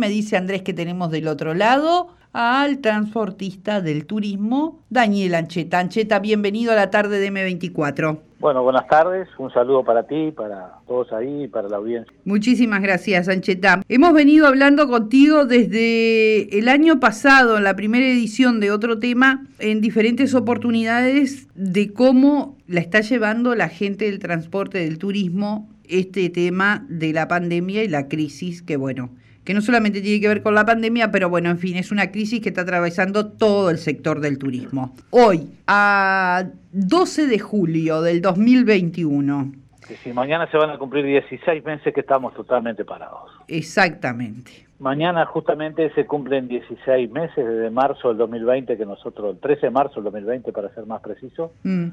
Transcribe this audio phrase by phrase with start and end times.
[0.00, 5.78] me dice Andrés que tenemos del otro lado al transportista del turismo, Daniel Ancheta.
[5.78, 8.18] Ancheta, bienvenido a la tarde de M24.
[8.38, 12.10] Bueno, buenas tardes, un saludo para ti, para todos ahí, para la audiencia.
[12.24, 13.82] Muchísimas gracias, Ancheta.
[13.88, 19.44] Hemos venido hablando contigo desde el año pasado, en la primera edición de otro tema,
[19.58, 26.30] en diferentes oportunidades de cómo la está llevando la gente del transporte, del turismo, este
[26.30, 29.10] tema de la pandemia y la crisis que, bueno,
[29.44, 32.10] que no solamente tiene que ver con la pandemia, pero bueno, en fin, es una
[32.10, 34.94] crisis que está atravesando todo el sector del turismo.
[35.10, 39.52] Hoy, a 12 de julio del 2021.
[39.86, 43.32] Que si mañana se van a cumplir 16 meses que estamos totalmente parados.
[43.48, 44.66] Exactamente.
[44.78, 49.70] Mañana justamente se cumplen 16 meses desde marzo del 2020 que nosotros, el 13 de
[49.70, 51.88] marzo del 2020 para ser más preciso, mm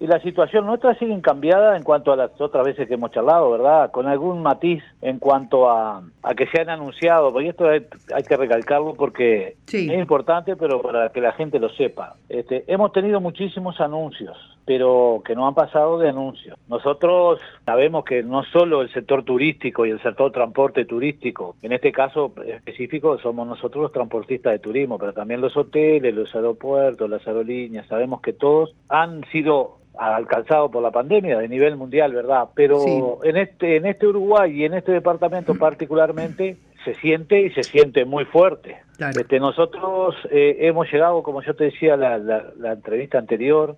[0.00, 3.50] y la situación nuestra sigue cambiada en cuanto a las otras veces que hemos charlado,
[3.50, 3.90] ¿verdad?
[3.90, 7.82] Con algún matiz en cuanto a, a que se han anunciado, porque esto hay,
[8.22, 12.14] que recalcarlo porque es importante, pero para que la gente lo sepa.
[12.28, 16.56] Este, hemos tenido muchísimos anuncios, pero que no han pasado de anuncios.
[16.68, 21.90] Nosotros sabemos que no solo el sector turístico y el sector transporte turístico, en este
[21.90, 27.26] caso específico somos nosotros los transportistas de turismo, pero también los hoteles, los aeropuertos, las
[27.26, 32.48] aerolíneas, sabemos que todos han sido alcanzado por la pandemia de nivel mundial, ¿verdad?
[32.54, 37.64] Pero en este en este Uruguay y en este departamento particularmente se siente y se
[37.64, 38.76] siente muy fuerte.
[38.98, 43.76] Este, nosotros eh, hemos llegado, como yo te decía la, la, entrevista anterior,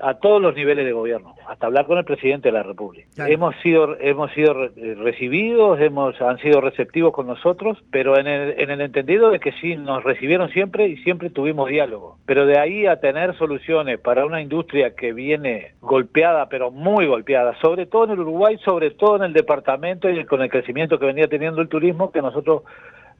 [0.00, 3.28] a todos los niveles de gobierno, hasta hablar con el presidente de la República.
[3.28, 8.58] Hemos sido hemos sido eh, recibidos, hemos han sido receptivos con nosotros, pero en el,
[8.58, 12.16] en el entendido de que sí nos recibieron siempre y siempre tuvimos diálogo.
[12.24, 17.54] Pero de ahí a tener soluciones para una industria que viene golpeada, pero muy golpeada,
[17.60, 21.06] sobre todo en el Uruguay, sobre todo en el departamento y con el crecimiento que
[21.06, 22.62] venía teniendo el turismo, que nosotros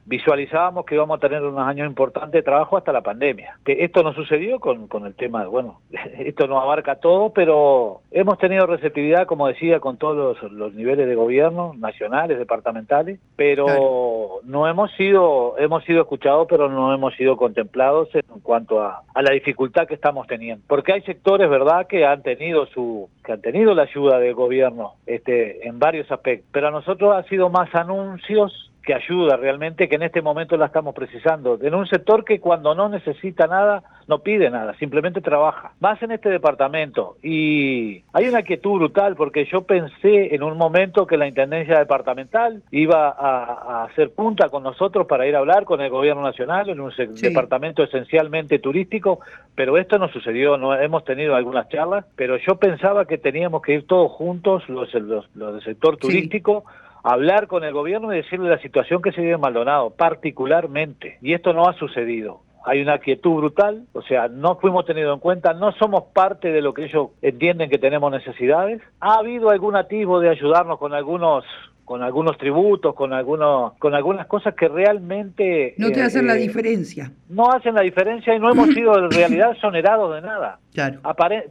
[0.05, 3.57] visualizábamos que íbamos a tener unos años importantes de trabajo hasta la pandemia.
[3.65, 5.79] Que esto no sucedió con, con el tema, bueno,
[6.19, 11.15] esto no abarca todo, pero hemos tenido receptividad, como decía, con todos los, niveles de
[11.15, 18.09] gobierno, nacionales, departamentales, pero no hemos sido, hemos sido escuchados, pero no hemos sido contemplados
[18.13, 20.63] en cuanto a, a la dificultad que estamos teniendo.
[20.67, 24.93] Porque hay sectores, ¿verdad?, que han tenido su, que han tenido la ayuda del gobierno
[25.05, 29.95] este, en varios aspectos, pero a nosotros ha sido más anuncios que ayuda realmente, que
[29.95, 34.19] en este momento la estamos precisando, en un sector que cuando no necesita nada, no
[34.19, 35.73] pide nada, simplemente trabaja.
[35.79, 37.17] Más en este departamento.
[37.23, 42.61] Y hay una quietud brutal porque yo pensé en un momento que la Intendencia Departamental
[42.71, 46.79] iba a, hacer punta con nosotros para ir a hablar con el Gobierno Nacional en
[46.79, 46.91] un
[47.21, 49.19] departamento esencialmente turístico,
[49.55, 53.73] pero esto no sucedió, no hemos tenido algunas charlas, pero yo pensaba que teníamos que
[53.73, 56.65] ir todos juntos, los, los, del sector turístico,
[57.05, 61.19] hablar con el gobierno y decirle la situación que se vive en Maldonado, particularmente.
[61.21, 62.41] Y esto no ha sucedido.
[62.65, 66.61] Hay una quietud brutal, o sea, no fuimos tenidos en cuenta, no somos parte de
[66.61, 68.81] lo que ellos entienden que tenemos necesidades.
[68.99, 71.45] Ha habido algún atisbo de ayudarnos con algunos
[71.85, 76.39] con algunos tributos, con algunos, con algunas cosas que realmente no te hacen la eh,
[76.39, 77.11] diferencia.
[77.29, 80.59] No hacen la diferencia y no hemos sido en realidad exonerados de nada.
[80.73, 80.99] Claro.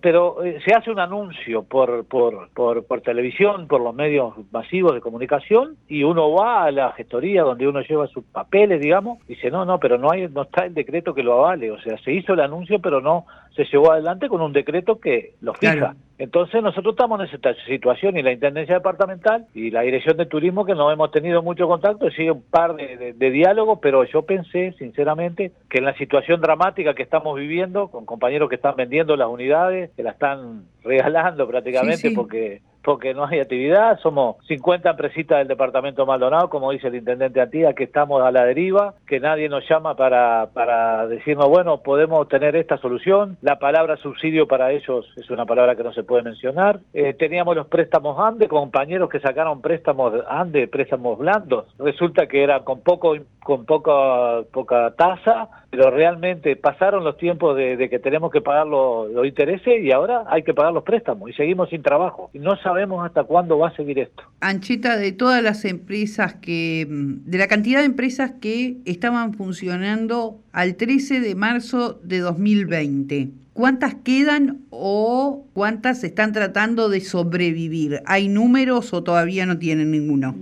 [0.03, 4.93] pero eh, se hace un anuncio por, por, por, por, televisión, por los medios masivos
[4.93, 9.35] de comunicación y uno va a la gestoría donde uno lleva sus papeles, digamos, y
[9.35, 11.71] dice, no, no, pero no hay no está el decreto que lo avale.
[11.71, 15.35] O sea, se hizo el anuncio, pero no se llevó adelante con un decreto que
[15.41, 15.95] lo fija.
[16.19, 20.65] Entonces nosotros estamos en esta situación y la Intendencia Departamental y la Dirección de Turismo
[20.65, 24.73] que no hemos tenido mucho contacto, sigue un par de, de, diálogos, pero yo pensé
[24.79, 29.29] sinceramente que en la situación dramática que estamos viviendo, con compañeros que están vendiendo las
[29.29, 33.99] unidades, que la están regalando prácticamente porque porque no hay actividad.
[34.01, 38.45] Somos 50 empresitas del departamento Maldonado, como dice el intendente Antía, que estamos a la
[38.45, 43.39] deriva, que nadie nos llama para, para decirnos, bueno, podemos tener esta solución.
[43.41, 46.81] La palabra subsidio para ellos es una palabra que no se puede mencionar.
[46.93, 51.67] Eh, teníamos los préstamos ANDE, compañeros que sacaron préstamos ANDE, préstamos blandos.
[51.79, 57.89] Resulta que eran con poco con poca poca tasa, pero realmente pasaron los tiempos de,
[57.89, 61.69] que tenemos que pagar los, intereses y ahora hay que pagar los préstamos y seguimos
[61.69, 62.31] sin trabajo.
[62.33, 62.57] No
[63.03, 64.23] hasta cuándo va a seguir esto.
[64.41, 70.77] Anchita, de todas las empresas que, de la cantidad de empresas que estaban funcionando al
[70.77, 78.03] 13 de marzo de 2020, ¿cuántas quedan o cuántas están tratando de sobrevivir?
[78.07, 80.35] ¿Hay números o todavía no tienen ninguno?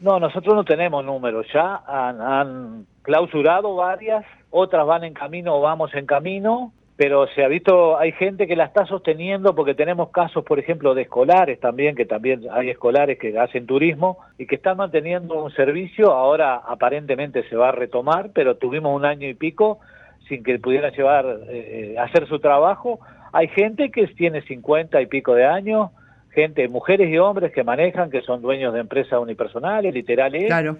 [0.00, 5.60] No, nosotros no tenemos números, ya han, han clausurado varias, otras van en camino o
[5.60, 10.10] vamos en camino, pero se ha visto, hay gente que la está sosteniendo porque tenemos
[10.10, 14.56] casos, por ejemplo, de escolares también, que también hay escolares que hacen turismo y que
[14.56, 19.34] están manteniendo un servicio, ahora aparentemente se va a retomar, pero tuvimos un año y
[19.34, 19.80] pico
[20.28, 23.00] sin que pudieran llevar, eh, hacer su trabajo.
[23.32, 25.90] Hay gente que tiene 50 y pico de años,
[26.30, 30.76] gente, mujeres y hombres que manejan, que son dueños de empresas unipersonales, literales, claro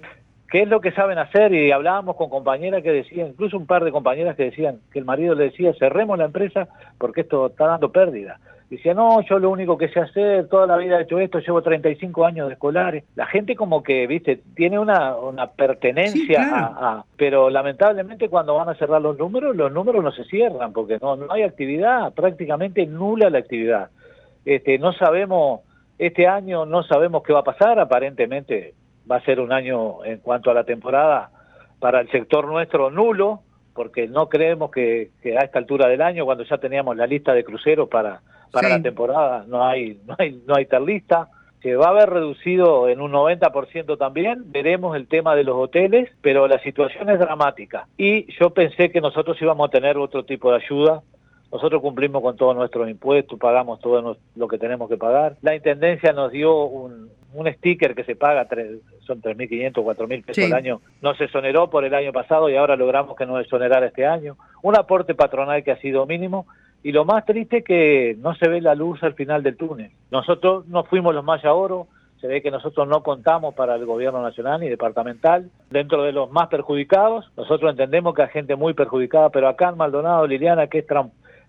[0.52, 3.84] qué es lo que saben hacer y hablábamos con compañeras que decían, incluso un par
[3.84, 6.68] de compañeras que decían que el marido le decía, cerremos la empresa
[6.98, 8.38] porque esto está dando pérdida.
[8.68, 11.62] Decía, no, yo lo único que sé hacer, toda la vida he hecho esto, llevo
[11.62, 13.04] 35 años de escolares.
[13.16, 18.74] La gente como que, viste, tiene una, una pertenencia a, Pero lamentablemente cuando van a
[18.74, 23.30] cerrar los números, los números no se cierran porque no, no hay actividad, prácticamente nula
[23.30, 23.88] la actividad.
[24.44, 25.60] Este, no sabemos,
[25.98, 28.74] este año no sabemos qué va a pasar, aparentemente
[29.10, 31.30] va a ser un año en cuanto a la temporada
[31.78, 33.40] para el sector nuestro nulo,
[33.74, 37.44] porque no creemos que, a esta altura del año, cuando ya teníamos la lista de
[37.44, 38.20] cruceros para,
[38.52, 41.28] para la temporada, no hay, no hay, no hay tal lista.
[41.62, 46.10] Se va a haber reducido en un 90% también, veremos el tema de los hoteles,
[46.20, 47.86] pero la situación es dramática.
[47.96, 51.02] Y yo pensé que nosotros íbamos a tener otro tipo de ayuda,
[51.52, 55.36] nosotros cumplimos con todos nuestros impuestos, pagamos todo lo que tenemos que pagar.
[55.42, 60.44] La Intendencia nos dio un, un sticker que se paga, tres, son 3.500, 4.000 pesos
[60.44, 63.86] al año, no se exoneró por el año pasado y ahora logramos que no exonerara
[63.86, 64.36] este año.
[64.62, 66.46] Un aporte patronal que ha sido mínimo
[66.82, 69.90] y lo más triste es que no se ve la luz al final del túnel.
[70.10, 71.86] Nosotros no fuimos los Maya Oro,
[72.20, 75.50] se ve que nosotros no contamos para el gobierno nacional ni departamental.
[75.70, 79.76] Dentro de los más perjudicados, nosotros entendemos que hay gente muy perjudicada, pero acá en
[79.76, 80.86] Maldonado, Liliana, que es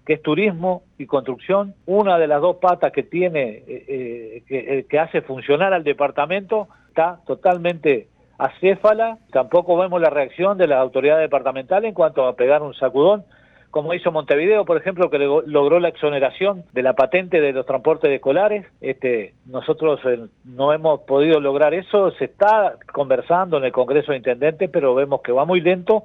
[0.05, 4.85] que es turismo y construcción, una de las dos patas que tiene, eh, eh, eh,
[4.89, 8.07] que, hace funcionar al departamento, está totalmente
[8.37, 13.23] acéfala, tampoco vemos la reacción de las autoridades departamentales en cuanto a pegar un sacudón,
[13.71, 18.11] como hizo Montevideo, por ejemplo, que logró la exoneración de la patente de los transportes
[18.11, 18.67] escolares.
[18.81, 19.99] Este, nosotros
[20.43, 25.21] no hemos podido lograr eso, se está conversando en el Congreso de Intendentes, pero vemos
[25.23, 26.03] que va muy lento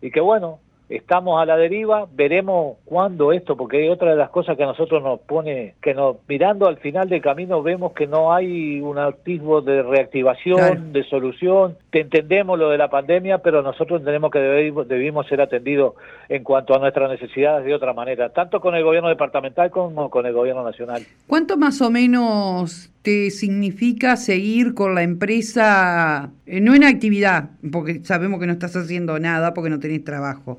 [0.00, 4.30] y que bueno, estamos a la deriva, veremos cuándo esto, porque hay otra de las
[4.30, 8.06] cosas que a nosotros nos pone, que nos mirando al final del camino vemos que
[8.06, 13.62] no hay un atisbo de reactivación, de solución, te entendemos lo de la pandemia, pero
[13.62, 15.94] nosotros entendemos que debimos, ser atendidos
[16.28, 20.26] en cuanto a nuestras necesidades de otra manera, tanto con el gobierno departamental como con
[20.26, 21.02] el gobierno nacional.
[21.26, 28.00] ¿Cuánto más o menos te significa seguir con la empresa, eh, no en actividad, porque
[28.02, 30.58] sabemos que no estás haciendo nada porque no tenés trabajo,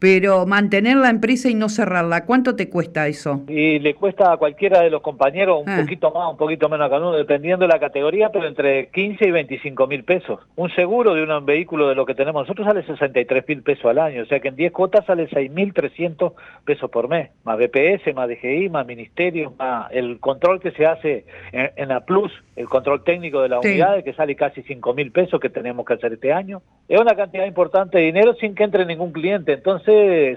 [0.00, 3.42] pero mantener la empresa y no cerrarla, ¿cuánto te cuesta eso?
[3.46, 5.78] Y le cuesta a cualquiera de los compañeros un ah.
[5.82, 9.28] poquito más, un poquito menos a cada uno, dependiendo de la categoría, pero entre 15
[9.28, 10.40] y 25 mil pesos.
[10.56, 13.98] Un seguro de un vehículo de lo que tenemos nosotros sale 63 mil pesos al
[13.98, 16.32] año, o sea que en 10 cuotas sale 6 mil 300
[16.64, 21.26] pesos por mes, más BPS, más DGI, más ministerio, más el control que se hace
[21.52, 25.38] en, la Plus, el control técnico de la unidad, que sale casi 5 mil pesos
[25.40, 26.62] que tenemos que hacer este año.
[26.88, 29.89] Es una cantidad importante de dinero sin que entre ningún cliente, entonces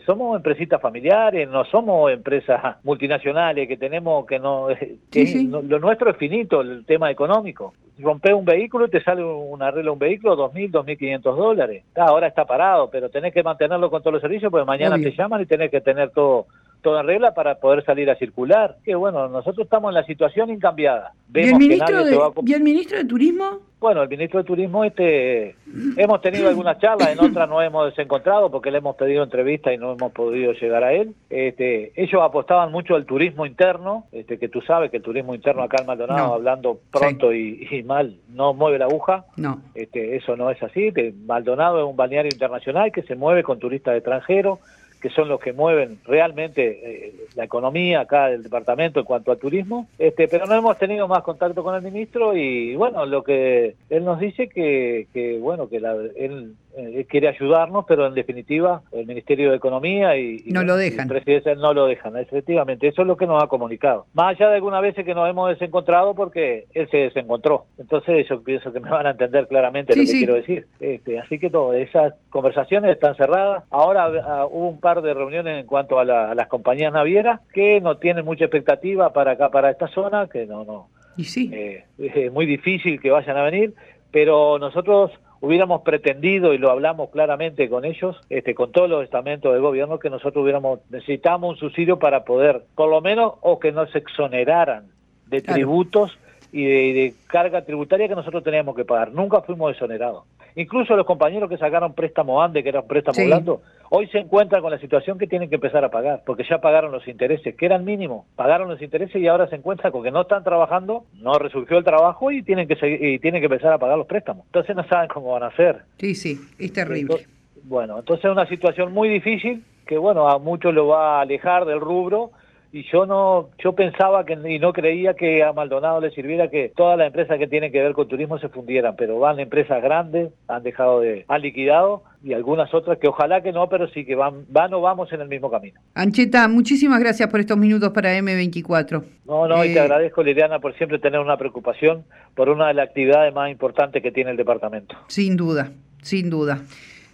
[0.06, 6.62] somos empresitas familiares, no somos empresas multinacionales que tenemos que no, lo nuestro es finito,
[6.62, 7.74] el tema económico.
[8.00, 11.84] Romper un vehículo y te sale un arreglo de un vehículo, 2.000, 2.500 dólares.
[11.96, 15.42] ahora está parado, pero tenés que mantenerlo con todos los servicios porque mañana te llaman
[15.42, 16.48] y tenés que tener todo
[16.84, 18.78] todo en regla para poder salir a circular.
[18.84, 21.14] Que bueno, nosotros estamos en la situación incambiada.
[21.34, 23.62] ¿Y el ministro, de, ¿Y el ministro de Turismo?
[23.84, 25.58] Bueno, el ministro de Turismo, este,
[25.98, 29.78] hemos tenido algunas charlas, en otras no hemos desencontrado porque le hemos pedido entrevista y
[29.78, 31.14] no hemos podido llegar a él.
[31.30, 35.64] Este, ellos apostaban mucho al turismo interno, este, que tú sabes que el turismo interno
[35.64, 39.26] acá en Maldonado, hablando pronto y, mal, no mueve la aguja.
[39.36, 39.60] No.
[39.76, 40.94] Este, eso no es así.
[41.26, 44.60] Maldonado es un balneario internacional que se mueve con turistas extranjeros
[45.04, 49.38] que son los que mueven realmente eh, la economía acá del departamento en cuanto al
[49.38, 53.76] turismo, este, pero no hemos tenido más contacto con el ministro y bueno, lo que
[53.90, 58.82] él nos dice que, que bueno, que la, él eh, quiere ayudarnos, pero en definitiva
[58.92, 61.08] el Ministerio de Economía y, no lo dejan.
[61.08, 64.08] Presidencia no lo dejan, efectivamente, eso es lo que nos ha comunicado.
[64.14, 67.66] Más allá de algunas veces que nos hemos desencontrado porque él se desencontró.
[67.78, 70.66] Entonces yo pienso que me van a entender claramente lo que quiero decir.
[70.80, 73.64] Este, así que todo, esas conversaciones están cerradas.
[73.70, 77.98] Ahora ah, hubo un par de reuniones en cuanto a, las compañías navieras que no
[77.98, 80.88] tienen mucha expectativa para acá, para esta zona, que no, no.
[81.18, 81.52] Y sí.
[81.54, 83.74] Eh, es muy difícil que vayan a venir,
[84.12, 85.12] pero nosotros
[85.44, 90.00] hubiéramos pretendido y lo hablamos claramente con ellos, este, con todos los estamentos del gobierno,
[90.00, 94.86] que nosotros hubiéramos necesitamos un subsidio para poder, por lo menos, o que nos exoneraran
[95.28, 96.18] de tributos
[96.54, 99.12] y de, carga tributaria que nosotros teníamos que pagar.
[99.12, 100.24] Nunca fuimos exonerados.
[100.56, 104.62] Incluso los compañeros que sacaron préstamo ANDE, que era un préstamo blando, hoy se encuentran
[104.62, 107.66] con la situación que tienen que empezar a pagar, porque ya pagaron los intereses, que
[107.66, 111.34] eran mínimos, pagaron los intereses y ahora se encuentran con que no están trabajando, no
[111.40, 114.46] resurgió el trabajo y tienen que seguir, y tienen que empezar a pagar los préstamos.
[114.48, 115.84] Entonces no saben cómo van a hacer.
[115.98, 117.28] Sí, sí, es terrible.
[117.64, 121.66] bueno, entonces es una situación muy difícil que bueno, a muchos lo va a alejar
[121.66, 122.32] del rubro
[122.74, 126.74] y yo no yo pensaba que y no creía que a Maldonado le sirviera que
[126.76, 130.32] todas las empresas que tienen que ver con turismo se fundieran, pero van empresas grandes,
[130.48, 134.16] han dejado de han liquidado y algunas otras que ojalá que no, pero sí que
[134.16, 135.80] van van o vamos en el mismo camino.
[135.94, 139.04] Ancheta, muchísimas gracias por estos minutos para M24.
[139.28, 142.74] No, no, y te eh, agradezco Liliana por siempre tener una preocupación por una de
[142.74, 144.96] las actividades más importantes que tiene el departamento.
[145.10, 146.64] Sin duda, sin duda.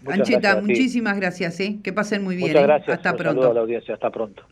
[0.07, 1.79] Ancheta, muchísimas gracias, ¿eh?
[1.83, 2.47] que pasen muy bien.
[2.47, 2.67] Muchas ¿eh?
[2.67, 2.97] gracias.
[2.97, 3.51] Hasta pronto.
[3.51, 4.43] a la audiencia, hasta pronto.